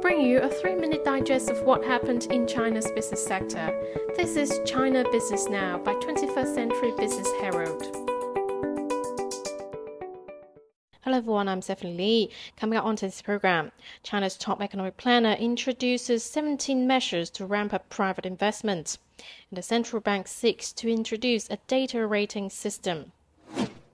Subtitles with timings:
[0.00, 3.70] bring you a three minute digest of what happened in China's business sector.
[4.16, 7.82] This is China Business Now by 21st Century Business Herald.
[11.02, 12.30] Hello everyone, I'm Stephanie Lee.
[12.56, 13.72] Coming up onto this program,
[14.02, 18.96] China's top economic planner introduces 17 measures to ramp up private investment.
[19.50, 23.12] And the central bank seeks to introduce a data rating system.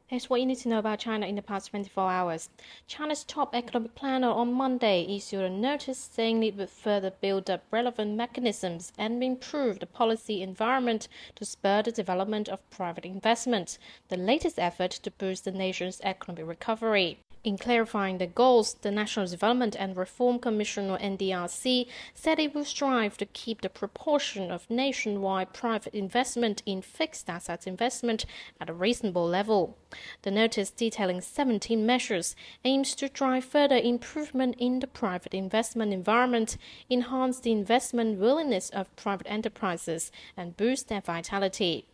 [0.08, 2.48] Here's what you need to know about China in the past 24 hours.
[2.86, 7.64] China's top economic planner on Monday issued a notice saying it would further build up
[7.72, 14.16] relevant mechanisms and improve the policy environment to spur the development of private investment, the
[14.16, 17.18] latest effort to boost the nation's economic recovery.
[17.46, 22.64] In clarifying the goals, the National Development and Reform Commission, or NDRC, said it will
[22.64, 28.26] strive to keep the proportion of nationwide private investment in fixed asset investment
[28.60, 29.78] at a reasonable level.
[30.22, 36.56] The notice detailing 17 measures aims to drive further improvement in the private investment environment,
[36.90, 41.86] enhance the investment willingness of private enterprises, and boost their vitality.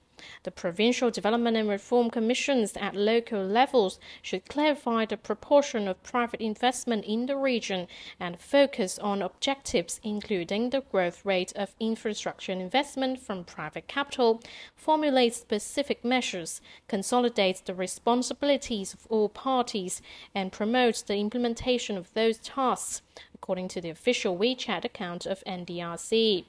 [0.45, 6.41] The provincial development and reform commissions at local levels should clarify the proportion of private
[6.41, 7.89] investment in the region
[8.20, 14.41] and focus on objectives including the growth rate of infrastructure investment from private capital,
[14.75, 20.03] formulate specific measures, consolidate the responsibilities of all parties,
[20.34, 23.03] and promote the implementation of those tasks,
[23.34, 26.45] according to the official WeChat account of NDRC.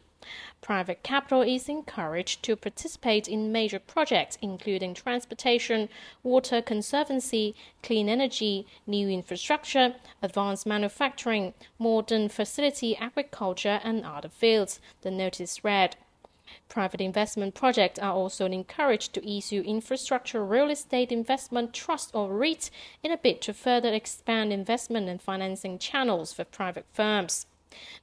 [0.61, 5.89] Private capital is encouraged to participate in major projects including transportation,
[6.23, 15.11] water conservancy, clean energy, new infrastructure, advanced manufacturing, modern facility agriculture, and other fields, the
[15.11, 15.95] notice read.
[16.69, 22.69] Private investment projects are also encouraged to issue infrastructure real estate investment trust or REIT
[23.01, 27.47] in a bid to further expand investment and financing channels for private firms.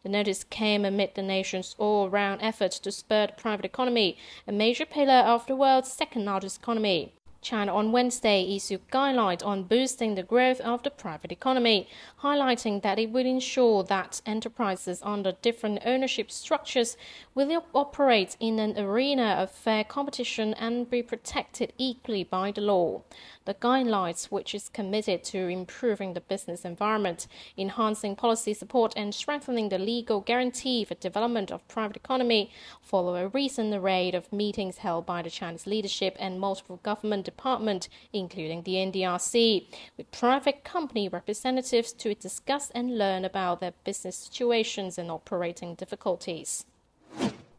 [0.03, 4.17] The notice came amid the nation's all-round efforts to spur the private economy,
[4.47, 7.13] a major pillar of the world's second-largest economy.
[7.43, 11.89] China on Wednesday issued guidelines on boosting the growth of the private economy,
[12.23, 16.99] highlighting that it will ensure that enterprises under different ownership structures
[17.35, 23.03] will operate in an arena of fair competition and be protected equally by the law.
[23.47, 29.71] The guidelines, which is committed to improving the business environment, enhancing policy support, and strengthening
[29.71, 32.51] the legal guarantee for development of private economy,
[32.83, 37.89] follow a recent array of meetings held by the Chinese leadership and multiple government departments,
[38.13, 44.99] including the NDRC, with private company representatives to discuss and learn about their business situations
[44.99, 46.67] and operating difficulties.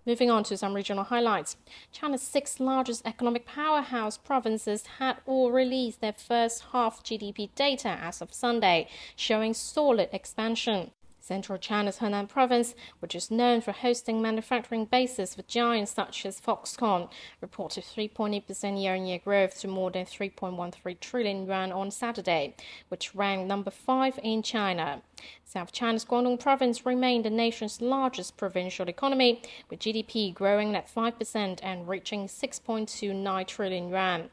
[0.06, 1.58] Moving on to some regional highlights.
[1.92, 8.20] China's six largest economic powerhouse provinces had all released their first half GDP data as
[8.20, 10.92] of Sunday, showing solid expansion.
[11.20, 16.42] Central China's Henan province, which is known for hosting manufacturing bases for giants such as
[16.42, 17.10] Foxconn,
[17.40, 22.56] reported 3.8% year-on-year growth to more than 3.13 trillion yuan on Saturday,
[22.88, 25.04] which ranked number 5 in China.
[25.46, 31.60] South China's Guangdong province remained the nation's largest provincial economy, with GDP growing at 5%
[31.62, 34.30] and reaching 6.29 trillion yuan.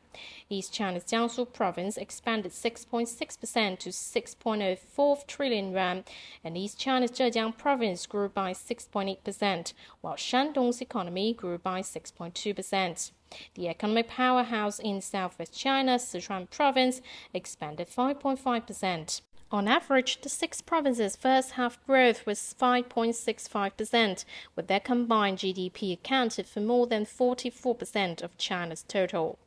[0.48, 6.04] East China's Jiangsu province expanded 6.6% to 6.04 trillion yuan,
[6.43, 13.10] and East China's Zhejiang province grew by 6.8%, while Shandong's economy grew by 6.2%.
[13.54, 17.03] The economic powerhouse in southwest China, Sichuan province,
[17.34, 19.21] expanded 5.5%.
[19.50, 26.47] On average, the six provinces' first half growth was 5.65%, with their combined GDP accounted
[26.47, 29.38] for more than 44% of China's total.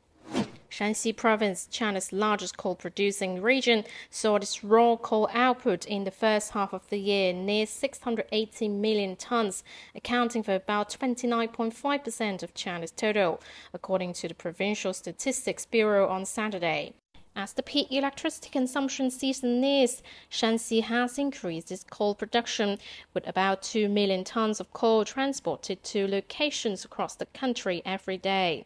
[0.72, 6.54] Shanxi Province, China's largest coal producing region, saw its raw coal output in the first
[6.54, 9.64] half of the year near 680 million tons,
[9.94, 13.40] accounting for about 29.5% of China's total,
[13.72, 16.94] according to the Provincial Statistics Bureau on Saturday.
[17.34, 22.78] As the peak electricity consumption season nears, Shanxi has increased its coal production,
[23.14, 28.66] with about 2 million tons of coal transported to locations across the country every day.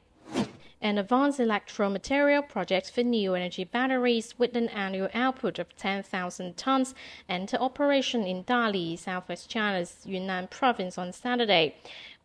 [0.81, 6.95] An advanced electromaterial project for new energy batteries with an annual output of 10,000 tons
[7.29, 11.75] entered operation in Dali, southwest China's Yunnan province on Saturday,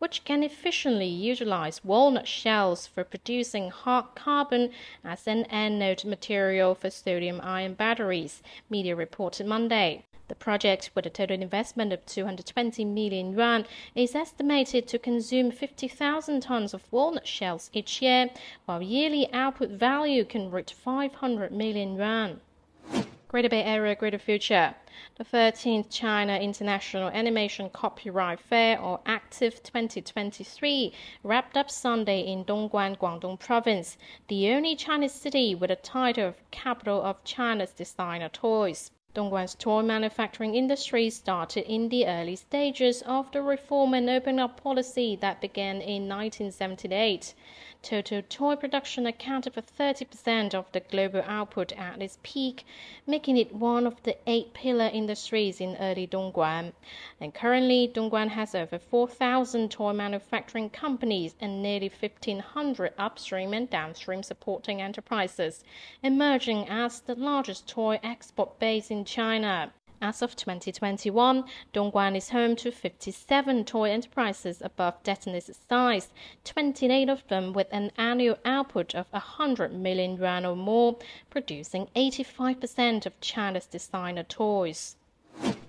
[0.00, 4.70] which can efficiently utilize walnut shells for producing hard carbon
[5.04, 10.04] as an anode material for sodium ion batteries, media reported Monday.
[10.28, 16.40] The project, with a total investment of 220 million yuan, is estimated to consume 50,000
[16.40, 18.30] tons of walnut shells each year,
[18.64, 22.40] while yearly output value can reach 500 million yuan.
[23.30, 24.74] Greater Bay Area Greater Future.
[25.14, 30.92] The 13th China International Animation Copyright Fair, or Active 2023,
[31.22, 33.96] wrapped up Sunday in Dongguan, Guangdong Province,
[34.26, 38.90] the only Chinese city with a title of capital of China's designer toys.
[39.12, 44.62] Dongguan's toy manufacturing industry started in the early stages of the reform and open up
[44.62, 47.34] policy that began in 1978.
[47.82, 52.66] Total toy production accounted for 30% of the global output at its peak,
[53.06, 56.74] making it one of the eight pillar industries in early Dongguan.
[57.18, 64.22] And currently, Dongguan has over 4,000 toy manufacturing companies and nearly 1,500 upstream and downstream
[64.22, 65.64] supporting enterprises,
[66.02, 69.72] emerging as the largest toy export base in in China.
[70.02, 76.10] As of 2021, Dongguan is home to 57 toy enterprises above designated size,
[76.44, 80.98] 28 of them with an annual output of 100 million yuan or more,
[81.30, 84.96] producing 85% of China's designer toys.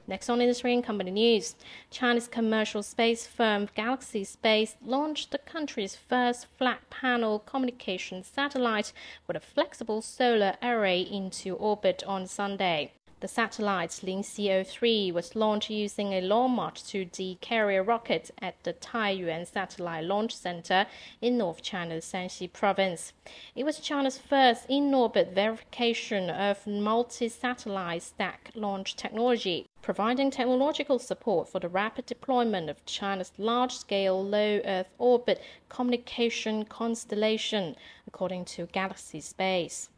[0.08, 1.56] Next on industry and company news,
[1.90, 8.92] Chinese commercial space firm Galaxy Space launched the country's first flat panel communication satellite
[9.26, 12.92] with a flexible solar array into orbit on Sunday.
[13.22, 19.46] The satellite Lingxi-03 was launched using a Long March 2D carrier rocket at the Taiyuan
[19.46, 20.88] Satellite Launch Center
[21.22, 23.14] in North China's Shanxi province.
[23.56, 31.60] It was China's first in-orbit verification of multi-satellite stack launch technology, providing technological support for
[31.60, 35.40] the rapid deployment of China's large-scale low Earth orbit
[35.70, 37.76] communication constellation,
[38.08, 39.90] according to Galaxy Space.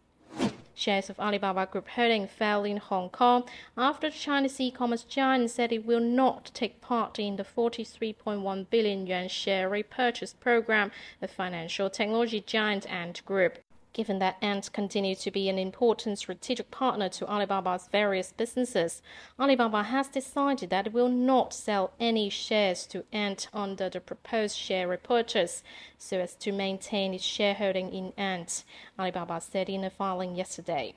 [0.75, 3.47] Shares of Alibaba Group Holding fell in Hong Kong
[3.77, 9.05] after the Chinese e-commerce giant said it will not take part in the 43.1 billion
[9.05, 10.91] yuan share repurchase program
[11.21, 13.59] of financial technology giant Ant Group.
[13.93, 19.03] Given that Ant continues to be an important strategic partner to Alibaba's various businesses,
[19.39, 24.57] Alibaba has decided that it will not sell any shares to Ant under the proposed
[24.57, 25.61] share repurchase
[25.99, 28.63] so as to maintain its shareholding in Ant,
[28.97, 30.95] Alibaba said in a filing yesterday.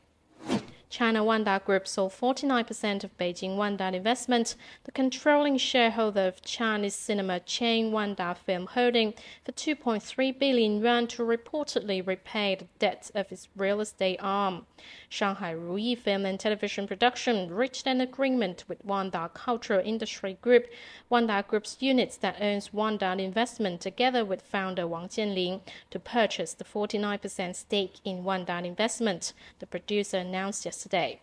[0.88, 4.54] China Wanda Group sold 49% of Beijing Wanda Investment,
[4.84, 9.12] the controlling shareholder of Chinese cinema chain Wanda Film Holding,
[9.44, 14.64] for 2.3 billion yuan to reportedly repay the debt of its real estate arm.
[15.08, 20.66] Shanghai Ruyi Film and Television Production reached an agreement with Wanda Cultural Industry Group,
[21.10, 26.64] Wanda Group's units that owns Wanda Investment, together with founder Wang Jianlin, to purchase the
[26.64, 29.32] 49% stake in Wanda Investment.
[29.58, 31.18] The producer announced yesterday yesterday.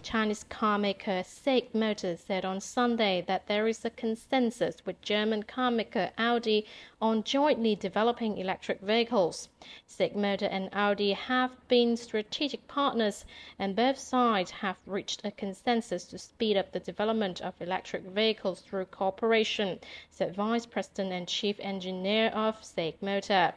[0.00, 5.42] Chinese car maker SAIC Motors said on Sunday that there is a consensus with German
[5.42, 6.64] carmaker Audi
[7.02, 9.48] on jointly developing electric vehicles.
[9.88, 13.24] SAIC Motor and Audi have been strategic partners,
[13.58, 18.60] and both sides have reached a consensus to speed up the development of electric vehicles
[18.60, 19.80] through cooperation,
[20.10, 23.52] said Vice President and Chief Engineer of SAIC Motor.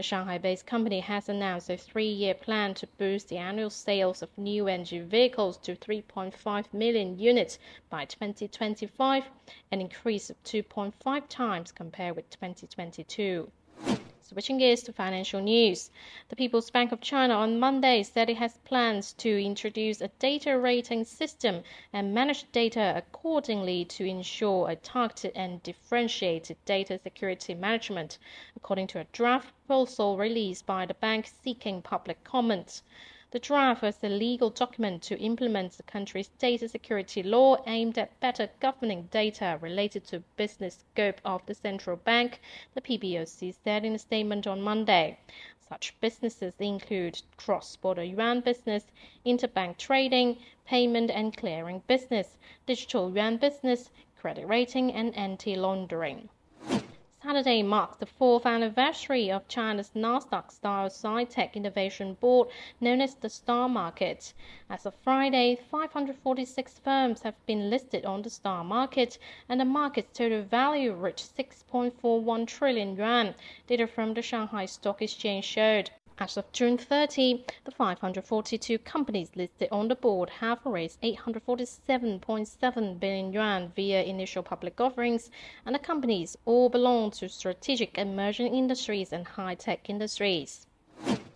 [0.00, 4.66] The Shanghai-based company has announced a three-year plan to boost the annual sales of new
[4.66, 7.58] energy vehicles to 3.5 million units
[7.90, 9.24] by 2025,
[9.70, 13.52] an increase of 2.5 times compared with 2022.
[14.32, 15.90] Switching gears to financial news.
[16.28, 20.56] The People's Bank of China on Monday said it has plans to introduce a data
[20.56, 28.18] rating system and manage data accordingly to ensure a targeted and differentiated data security management,
[28.54, 32.82] according to a draft proposal released by the bank seeking public comment.
[33.32, 38.18] The draft was a legal document to implement the country's data security law aimed at
[38.18, 42.40] better governing data related to business scope of the central bank,
[42.74, 45.16] the PBOC said in a statement on Monday.
[45.60, 48.86] Such businesses include cross-border yuan business,
[49.24, 56.30] interbank trading, payment and clearing business, digital yuan business, credit rating, and anti-laundering.
[57.30, 62.48] Saturday marks the fourth anniversary of China's Nasdaq-style sci-tech innovation board
[62.80, 64.34] known as the Star Market.
[64.68, 69.16] As of Friday, 546 firms have been listed on the Star Market,
[69.48, 73.36] and the market's total value reached 6.41 trillion yuan,
[73.68, 75.92] data from the Shanghai Stock Exchange showed.
[76.22, 83.32] As of June 30, the 542 companies listed on the board have raised 847.7 billion
[83.32, 85.30] yuan via initial public offerings,
[85.64, 90.66] and the companies all belong to strategic emerging industries and high-tech industries.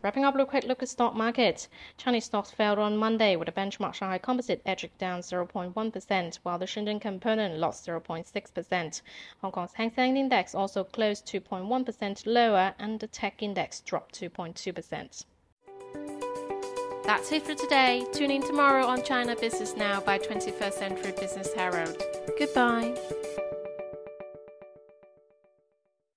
[0.05, 1.67] Wrapping up a quick look at stock market.
[1.97, 6.67] Chinese stocks fell on Monday with the benchmark Shanghai Composite edging down 0.1%, while the
[6.67, 9.01] Shenzhen Component lost 0.6%.
[9.41, 15.25] Hong Kong's Hang Seng Index also closed 2.1% lower, and the Tech Index dropped 2.2%.
[17.07, 18.05] That's it for today.
[18.13, 22.03] Tune in tomorrow on China Business Now by 21st Century Business Herald.
[22.39, 22.95] Goodbye.